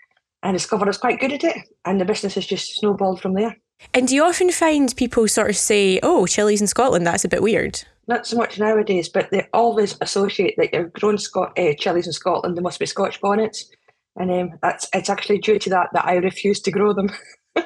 [0.42, 1.56] and discovered I was quite good at it.
[1.84, 3.56] And the business has just snowballed from there.
[3.94, 7.28] And do you often find people sort of say, oh, chilies in Scotland, that's a
[7.28, 7.82] bit weird?
[8.06, 12.12] Not so much nowadays, but they always associate that you're grown Scot- uh, chilies in
[12.12, 13.70] Scotland, there must be Scotch bonnets.
[14.16, 17.10] And um, that's it's actually due to that that I refuse to grow them.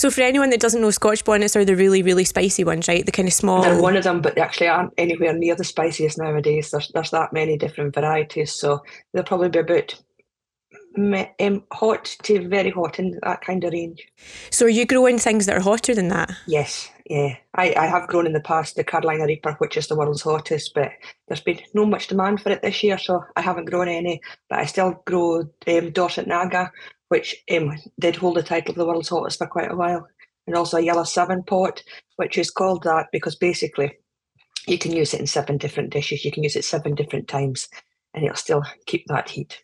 [0.00, 3.04] So, for anyone that doesn't know, Scotch bonnets are the really, really spicy ones, right?
[3.04, 3.60] The kind of small.
[3.60, 6.70] They're one of them, but they actually aren't anywhere near the spiciest nowadays.
[6.70, 9.94] There's there's that many different varieties, so they'll probably be about
[10.96, 14.08] um, hot to very hot in that kind of range.
[14.48, 16.30] So, are you growing things that are hotter than that?
[16.46, 17.36] Yes, yeah.
[17.54, 20.72] I, I have grown in the past the Carolina Reaper, which is the world's hottest,
[20.74, 20.90] but
[21.28, 24.20] there's been no much demand for it this year, so I haven't grown any.
[24.48, 26.70] But I still grow um, Dorset Naga,
[27.08, 30.06] which um, did hold the title of the world's hottest for quite a while,
[30.46, 31.82] and also a Yellow Seven pot,
[32.16, 33.92] which is called that because basically
[34.66, 36.24] you can use it in seven different dishes.
[36.24, 37.68] You can use it seven different times,
[38.14, 39.62] and it'll still keep that heat.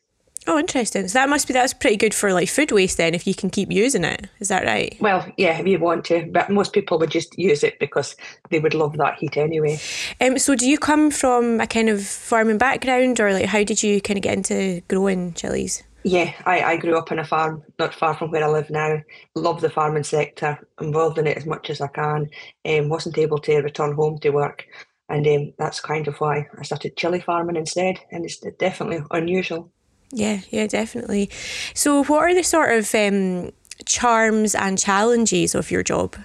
[0.48, 1.08] Oh, interesting.
[1.08, 3.50] So that must be that's pretty good for like food waste then, if you can
[3.50, 4.28] keep using it.
[4.38, 4.96] Is that right?
[5.00, 8.16] Well, yeah, if you want to, but most people would just use it because
[8.50, 9.80] they would love that heat anyway.
[10.20, 13.82] Um, so do you come from a kind of farming background, or like how did
[13.82, 15.82] you kind of get into growing chilies?
[16.04, 18.98] Yeah, I, I grew up on a farm not far from where I live now.
[19.34, 22.30] Love the farming sector, involved in it as much as I can.
[22.64, 24.64] Um, wasn't able to return home to work,
[25.08, 27.98] and um, that's kind of why I started chili farming instead.
[28.12, 29.72] And it's definitely unusual.
[30.12, 31.30] Yeah, yeah, definitely.
[31.74, 33.50] So, what are the sort of um,
[33.84, 36.16] charms and challenges of your job?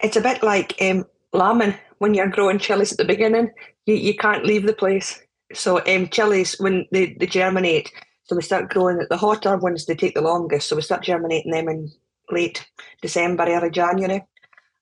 [0.00, 3.50] It's a bit like um, lambing when you're growing chilies at the beginning.
[3.86, 5.20] You, you can't leave the place.
[5.54, 7.92] So um, chilies when they, they germinate,
[8.24, 9.86] so we start growing the hotter ones.
[9.86, 11.92] They take the longest, so we start germinating them in
[12.30, 12.66] late
[13.02, 14.24] December, early January,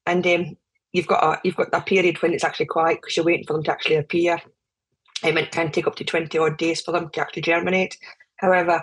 [0.06, 0.56] and um,
[0.92, 3.54] you've got a you've got a period when it's actually quiet because you're waiting for
[3.54, 4.40] them to actually appear.
[5.22, 7.96] Um, it can take up to twenty odd days for them to actually germinate.
[8.40, 8.82] However,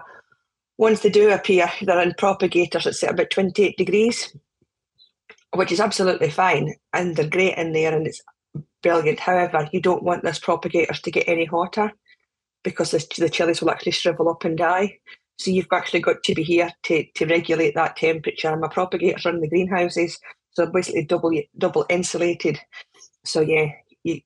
[0.77, 4.35] once they do appear, they're in propagators that say about 28 degrees,
[5.55, 8.21] which is absolutely fine, and they're great in there and it's
[8.83, 9.19] brilliant.
[9.19, 11.91] However, you don't want this propagators to get any hotter
[12.63, 14.97] because the, the chilies will actually shrivel up and die.
[15.39, 18.49] So you've actually got to be here to, to regulate that temperature.
[18.49, 20.19] And my propagators are in the greenhouses,
[20.51, 22.59] so basically double double insulated.
[23.25, 23.67] So yeah,
[24.03, 24.21] you,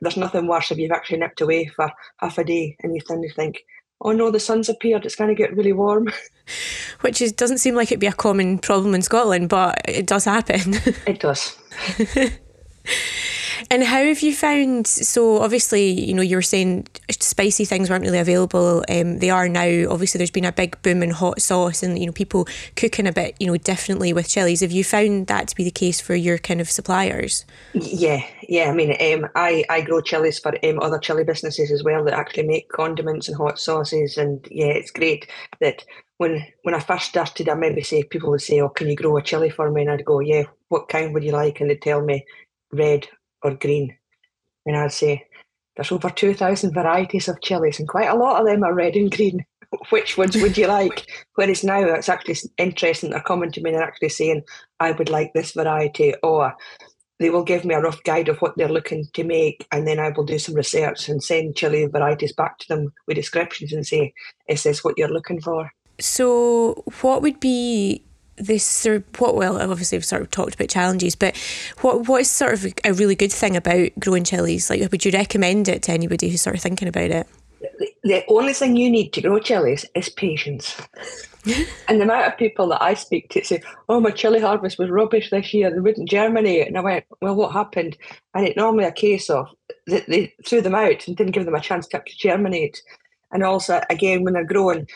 [0.00, 3.30] there's nothing worse if you've actually nipped away for half a day and you suddenly
[3.30, 3.58] think,
[4.00, 6.12] oh no, the sun's appeared, it's going to get really warm.
[7.00, 10.24] Which is, doesn't seem like it'd be a common problem in Scotland, but it does
[10.24, 10.74] happen.
[11.06, 11.56] It does.
[13.70, 14.86] and how have you found?
[14.86, 18.84] So obviously, you know, you were saying spicy things weren't really available.
[18.88, 19.90] Um, they are now.
[19.90, 23.12] Obviously, there's been a big boom in hot sauce, and you know, people cooking a
[23.12, 24.60] bit, you know, differently with chilies.
[24.60, 27.44] Have you found that to be the case for your kind of suppliers?
[27.74, 28.70] Yeah, yeah.
[28.70, 32.14] I mean, um, I I grow chilies for um, other chili businesses as well that
[32.14, 35.28] actually make condiments and hot sauces, and yeah, it's great
[35.60, 35.84] that
[36.18, 39.16] when when I first started, I maybe say people would say, "Oh, can you grow
[39.16, 41.82] a chili for me?" And I'd go, "Yeah, what kind would you like?" And they'd
[41.82, 42.24] tell me
[42.72, 43.08] red
[43.42, 43.96] or green,
[44.64, 45.26] and I'd say,
[45.76, 48.96] "There's over two thousand varieties of chilies, and quite a lot of them are red
[48.96, 49.44] and green.
[49.90, 53.10] Which ones would you like?" Whereas now it's actually interesting.
[53.10, 54.42] They're coming to me and actually saying,
[54.80, 56.54] "I would like this variety," or
[57.18, 59.98] they will give me a rough guide of what they're looking to make, and then
[59.98, 63.86] I will do some research and send chili varieties back to them with descriptions and
[63.86, 64.12] say,
[64.48, 68.04] "Is this what you're looking for?" So, what would be
[68.36, 69.34] this sort of, what?
[69.34, 71.36] Well, obviously, we've sort of talked about challenges, but
[71.80, 74.70] what what is sort of a really good thing about growing chilies?
[74.70, 77.26] Like, would you recommend it to anybody who's sort of thinking about it?
[78.04, 80.80] The, only thing you need to grow chilies is patience.
[81.88, 84.90] and the amount of people that I speak to say, "Oh, my chili harvest was
[84.90, 87.96] rubbish this year; they wouldn't germinate," and I went, "Well, what happened?"
[88.34, 89.48] And it's normally a case of
[89.86, 92.82] that they threw them out and didn't give them a chance to germinate.
[93.32, 94.86] And also, again, when they're growing,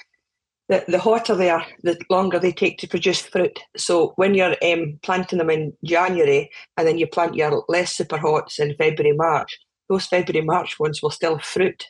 [0.70, 3.58] the, the hotter they are, the longer they take to produce fruit.
[3.76, 8.16] So when you're um, planting them in January and then you plant your less super
[8.16, 9.58] hots in February, March,
[9.88, 11.86] those February, March ones will still fruit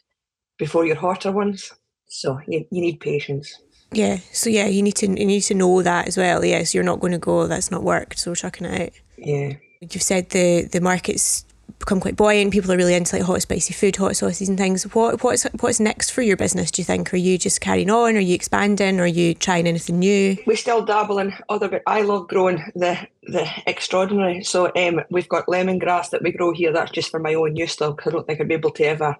[0.58, 1.70] before your hotter ones.
[2.08, 3.54] So you, you need patience.
[3.92, 4.18] Yeah.
[4.32, 6.42] So yeah, you need to you need to know that as well.
[6.42, 7.46] Yes, yeah, so you're not going to go.
[7.46, 8.18] That's not worked.
[8.18, 8.92] So we're chucking it out.
[9.18, 9.52] Yeah.
[9.80, 11.44] You've said the the market's
[11.80, 12.52] become quite buoyant.
[12.52, 14.84] People are really into like hot spicy food, hot sauces and things.
[14.94, 16.70] What what's what's next for your business?
[16.70, 17.12] Do you think?
[17.12, 18.16] Are you just carrying on?
[18.16, 19.00] Are you expanding?
[19.00, 20.36] Are you trying anything new?
[20.46, 21.68] We still dabble in other.
[21.68, 24.44] But I love growing the the extraordinary.
[24.44, 26.72] So um, we've got lemongrass that we grow here.
[26.72, 28.84] That's just for my own use though, because I don't think I'd be able to
[28.84, 29.16] ever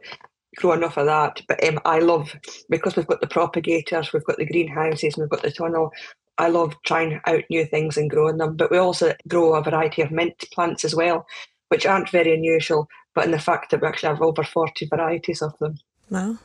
[0.57, 1.43] grow enough of that.
[1.49, 2.35] But um, I love
[2.69, 5.93] because we've got the propagators, we've got the greenhouses, and we've got the tunnel.
[6.39, 8.57] I love trying out new things and growing them.
[8.57, 11.27] But we also grow a variety of mint plants as well,
[11.71, 12.89] which aren't very unusual.
[13.15, 15.79] But in the fact that we actually have over forty varieties of them.
[16.11, 16.39] Wow.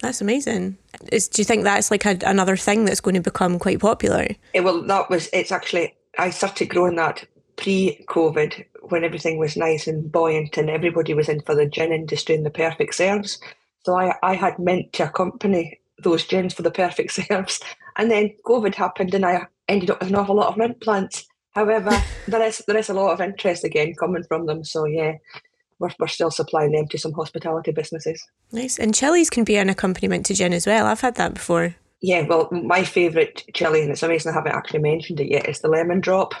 [0.00, 0.76] That's amazing.
[1.10, 4.28] Is, do you think that's like a, another thing that's going to become quite popular?
[4.52, 5.28] It, well, that was.
[5.32, 5.94] It's actually.
[6.18, 11.40] I started growing that pre-COVID when everything was nice and buoyant and everybody was in
[11.42, 13.38] for the gin industry and the perfect serves.
[13.84, 17.60] So I, I had meant to accompany those gins for the perfect serves.
[17.96, 21.26] And then COVID happened and I ended up with an awful lot of mint plants.
[21.56, 21.90] However,
[22.28, 24.62] there is there is a lot of interest again coming from them.
[24.62, 25.14] So yeah,
[25.78, 28.22] we're, we're still supplying them to some hospitality businesses.
[28.52, 28.78] Nice.
[28.78, 30.84] And chilies can be an accompaniment to gin as well.
[30.86, 31.74] I've had that before.
[32.02, 35.60] Yeah, well, my favourite chili, and it's amazing I haven't actually mentioned it yet, is
[35.60, 36.34] the lemon drop.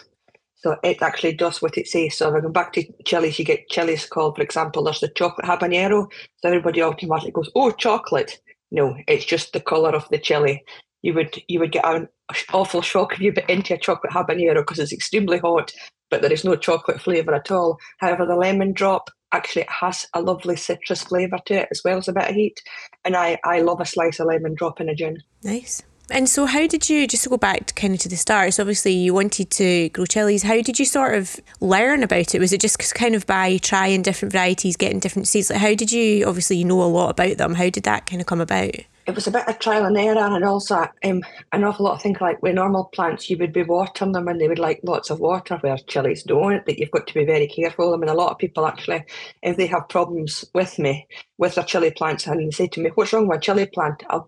[0.56, 2.18] So it actually does what it says.
[2.18, 5.08] So if I go back to chilies, you get chilies called, for example, there's the
[5.08, 6.12] chocolate habanero.
[6.42, 8.38] So everybody automatically goes, oh, chocolate.
[8.70, 10.62] No, it's just the colour of the chili.
[11.00, 12.08] You would you would get an
[12.52, 15.72] awful shock if you bit into a chocolate habanero because it's extremely hot,
[16.10, 17.78] but there is no chocolate flavour at all.
[17.98, 22.08] However, the lemon drop actually has a lovely citrus flavour to it as well as
[22.08, 22.60] a bit of heat.
[23.04, 25.22] And I, I love a slice of lemon drop in a gin.
[25.42, 25.82] Nice.
[26.10, 28.62] And so, how did you, just go back to kind of to the start, so
[28.62, 30.44] obviously you wanted to grow chilies.
[30.44, 32.38] How did you sort of learn about it?
[32.38, 35.50] Was it just kind of by trying different varieties, getting different seeds?
[35.50, 37.54] Like, how did you, obviously, you know a lot about them.
[37.54, 38.70] How did that kind of come about?
[39.06, 42.02] It was a bit of trial and error, and also um, an awful lot of
[42.02, 45.10] things like with normal plants, you would be watering them and they would like lots
[45.10, 46.64] of water, where chilies don't.
[46.66, 47.94] That you've got to be very careful.
[47.94, 49.04] I mean, a lot of people actually,
[49.42, 51.06] if they have problems with me,
[51.38, 54.02] with their chili plants, and they say to me, What's wrong with a chili plant?
[54.08, 54.26] I'll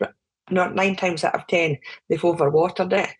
[0.50, 1.78] not nine times out of ten,
[2.08, 3.10] they've overwatered it.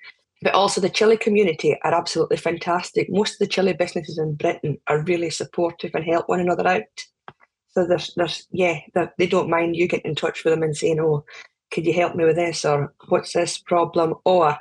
[0.43, 3.09] But also, the chili community are absolutely fantastic.
[3.11, 6.83] Most of the chili businesses in Britain are really supportive and help one another out.
[7.71, 8.79] So there's, there's, yeah,
[9.19, 11.25] they don't mind you getting in touch with them and saying, "Oh,
[11.73, 14.57] could you help me with this?" or "What's this problem?" Or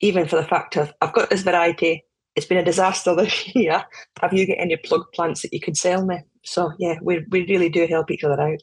[0.00, 2.04] even for the fact of, "I've got this variety.
[2.36, 3.84] It's been a disaster this year.
[4.20, 7.46] Have you got any plug plants that you could sell me?" So yeah, we we
[7.46, 8.60] really do help each other out.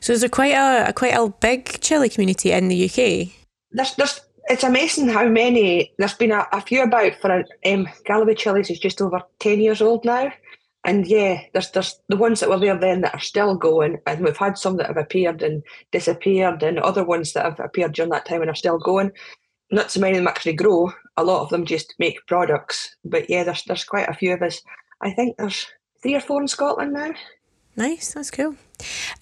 [0.00, 3.32] So there's there quite a, a quite a big chili community in the UK?
[3.72, 5.92] There's, there's, it's amazing how many.
[5.98, 9.80] There's been a, a few about for um, Galloway Chillies is just over ten years
[9.80, 10.32] old now,
[10.84, 14.24] and yeah, there's there's the ones that were there then that are still going, and
[14.24, 15.62] we've had some that have appeared and
[15.92, 19.12] disappeared, and other ones that have appeared during that time and are still going.
[19.70, 20.92] Not so many of them actually grow.
[21.16, 24.42] A lot of them just make products, but yeah, there's there's quite a few of
[24.42, 24.60] us.
[25.02, 25.66] I think there's
[26.02, 27.12] three or four in Scotland now.
[27.76, 28.56] Nice, that's cool.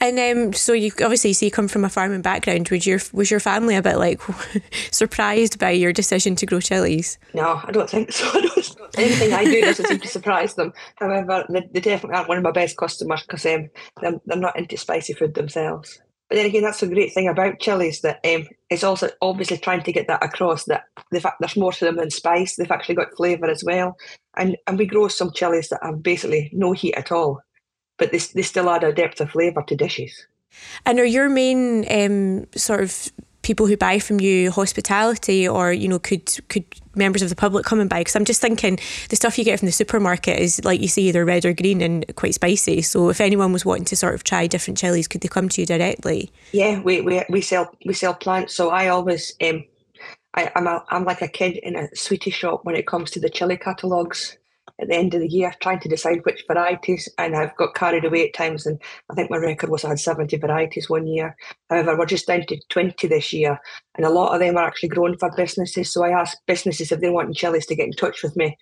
[0.00, 2.68] And um, so you obviously so you come from a farming background.
[2.68, 4.20] Was your was your family a bit like
[4.90, 7.18] surprised by your decision to grow chilies?
[7.34, 8.26] No, I don't think so.
[8.34, 10.72] I don't, anything I do doesn't seem to surprise them.
[10.96, 13.68] However, they, they, definitely aren't one of my best customers because um,
[14.00, 16.00] they're, they're not into spicy food themselves.
[16.28, 19.82] But then again, that's the great thing about chilies that um, it's also obviously trying
[19.82, 22.56] to get that across that the fact there's more to them than spice.
[22.56, 23.96] They've actually got flavour as well,
[24.36, 27.40] and and we grow some chilies that have basically no heat at all
[27.98, 30.26] but they, they still add a depth of flavour to dishes.
[30.86, 33.10] And are your main um, sort of
[33.42, 37.64] people who buy from you hospitality or you know could could members of the public
[37.64, 38.00] come and buy?
[38.00, 38.78] Because i'm just thinking
[39.08, 41.80] the stuff you get from the supermarket is like you say either red or green
[41.80, 42.82] and quite spicy.
[42.82, 45.60] So if anyone was wanting to sort of try different chilies could they come to
[45.60, 46.30] you directly?
[46.52, 48.54] Yeah we we, we sell we sell plants.
[48.54, 49.64] So i always um
[50.34, 53.20] I, I'm a, I'm like a kid in a sweetie shop when it comes to
[53.20, 54.36] the chili catalogues
[54.80, 58.04] at the end of the year trying to decide which varieties and I've got carried
[58.04, 61.36] away at times and I think my record was I had 70 varieties one year.
[61.68, 63.58] However, we're just down to 20 this year
[63.96, 65.92] and a lot of them are actually grown for businesses.
[65.92, 68.56] So I ask businesses if they want chilies to get in touch with me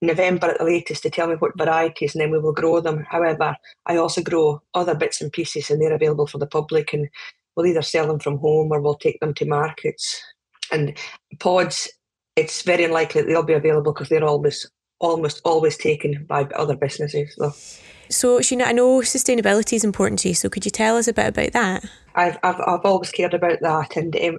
[0.00, 2.80] in November at the latest to tell me what varieties and then we will grow
[2.80, 3.04] them.
[3.08, 7.08] However, I also grow other bits and pieces and they're available for the public and
[7.56, 10.22] we'll either sell them from home or we'll take them to markets.
[10.72, 10.96] And
[11.38, 11.88] pods,
[12.36, 14.68] it's very unlikely that they'll be available because they're always
[15.04, 17.34] almost always taken by other businesses.
[17.36, 17.52] So.
[18.10, 20.34] So, Sheena, I know sustainability is important to you.
[20.34, 21.84] So, could you tell us a bit about that?
[22.14, 24.38] I've I've, I've always cared about that, and um,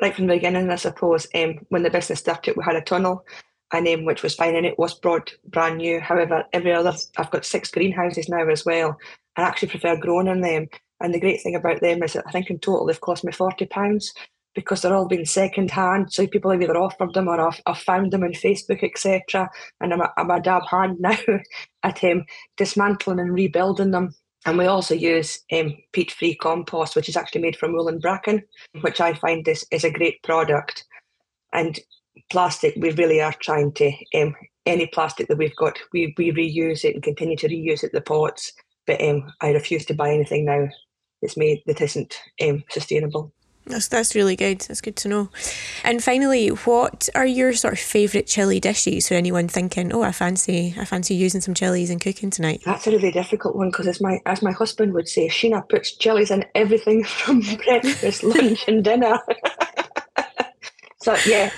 [0.00, 3.24] right from the beginning, I suppose, um, when the business started, we had a tunnel,
[3.72, 6.00] and um, which was fine, and it was brought brand new.
[6.00, 8.98] However, every other, I've got six greenhouses now as well,
[9.36, 10.66] and I actually prefer growing in them.
[11.00, 13.32] And the great thing about them is that I think in total they've cost me
[13.32, 14.12] forty pounds.
[14.54, 16.12] Because they're all being second hand.
[16.12, 19.50] So people have either offered them or I've, I've found them on Facebook, etc.
[19.80, 21.16] And I'm a, I'm a dab hand now
[21.82, 22.24] at um,
[22.56, 24.14] dismantling and rebuilding them.
[24.46, 28.42] And we also use um, peat-free compost, which is actually made from wool and bracken,
[28.82, 30.84] which I find is, is a great product.
[31.52, 31.78] And
[32.30, 34.34] plastic, we really are trying to, um,
[34.66, 38.02] any plastic that we've got, we, we reuse it and continue to reuse it, the
[38.02, 38.52] pots.
[38.86, 40.68] But um, I refuse to buy anything now
[41.22, 43.32] that's made that isn't um, sustainable.
[43.66, 44.60] That's that's really good.
[44.60, 45.28] That's good to know.
[45.84, 50.12] And finally, what are your sort of favourite chili dishes for anyone thinking, oh, I
[50.12, 52.62] fancy I fancy using some chilies and cooking tonight?
[52.66, 55.96] That's a really difficult one because as my as my husband would say, Sheena puts
[55.96, 59.18] chilies in everything from breakfast, lunch, and dinner.
[61.02, 61.50] so yeah,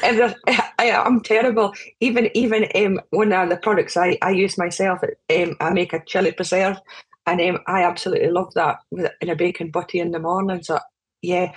[0.79, 1.75] I, am terrible.
[1.99, 6.05] Even even um, one of the products I, I use myself, um, I make a
[6.05, 6.79] chili preserve,
[7.27, 10.63] and um, I absolutely love that with in a bacon butty in the morning.
[10.63, 10.79] So
[11.21, 11.53] yeah,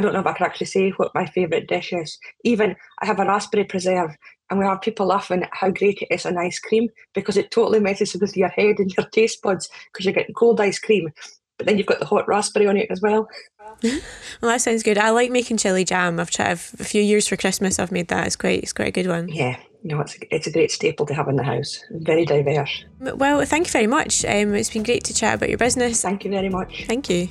[0.00, 2.18] I don't know if I can actually say what my favourite dish is.
[2.42, 4.16] Even I have a raspberry preserve,
[4.48, 7.50] and we have people laughing at how great it is on ice cream because it
[7.50, 11.10] totally messes with your head and your taste buds because you're getting cold ice cream,
[11.58, 13.28] but then you've got the hot raspberry on it as well.
[13.82, 14.00] well,
[14.40, 14.96] that sounds good.
[14.96, 16.18] I like making chili jam.
[16.18, 17.78] I've tried a few years for Christmas.
[17.78, 18.26] I've made that.
[18.26, 19.28] It's quite it's quite a good one.
[19.28, 21.78] Yeah, no, it's a, it's a great staple to have in the house.
[21.90, 22.86] Very diverse.
[23.00, 24.24] Well, thank you very much.
[24.24, 26.00] Um, it's been great to chat about your business.
[26.00, 26.86] Thank you very much.
[26.86, 27.28] Thank you.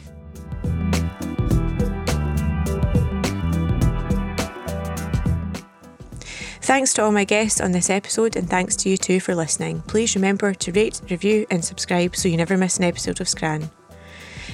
[6.70, 9.82] Thanks to all my guests on this episode, and thanks to you too for listening.
[9.88, 13.72] Please remember to rate, review, and subscribe so you never miss an episode of Scran.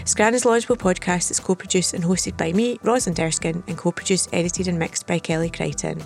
[0.05, 3.77] Scran is a Lodgeable podcast that's co produced and hosted by me, Rosalind Erskine, and
[3.77, 6.01] co produced, edited, and mixed by Kelly Crichton.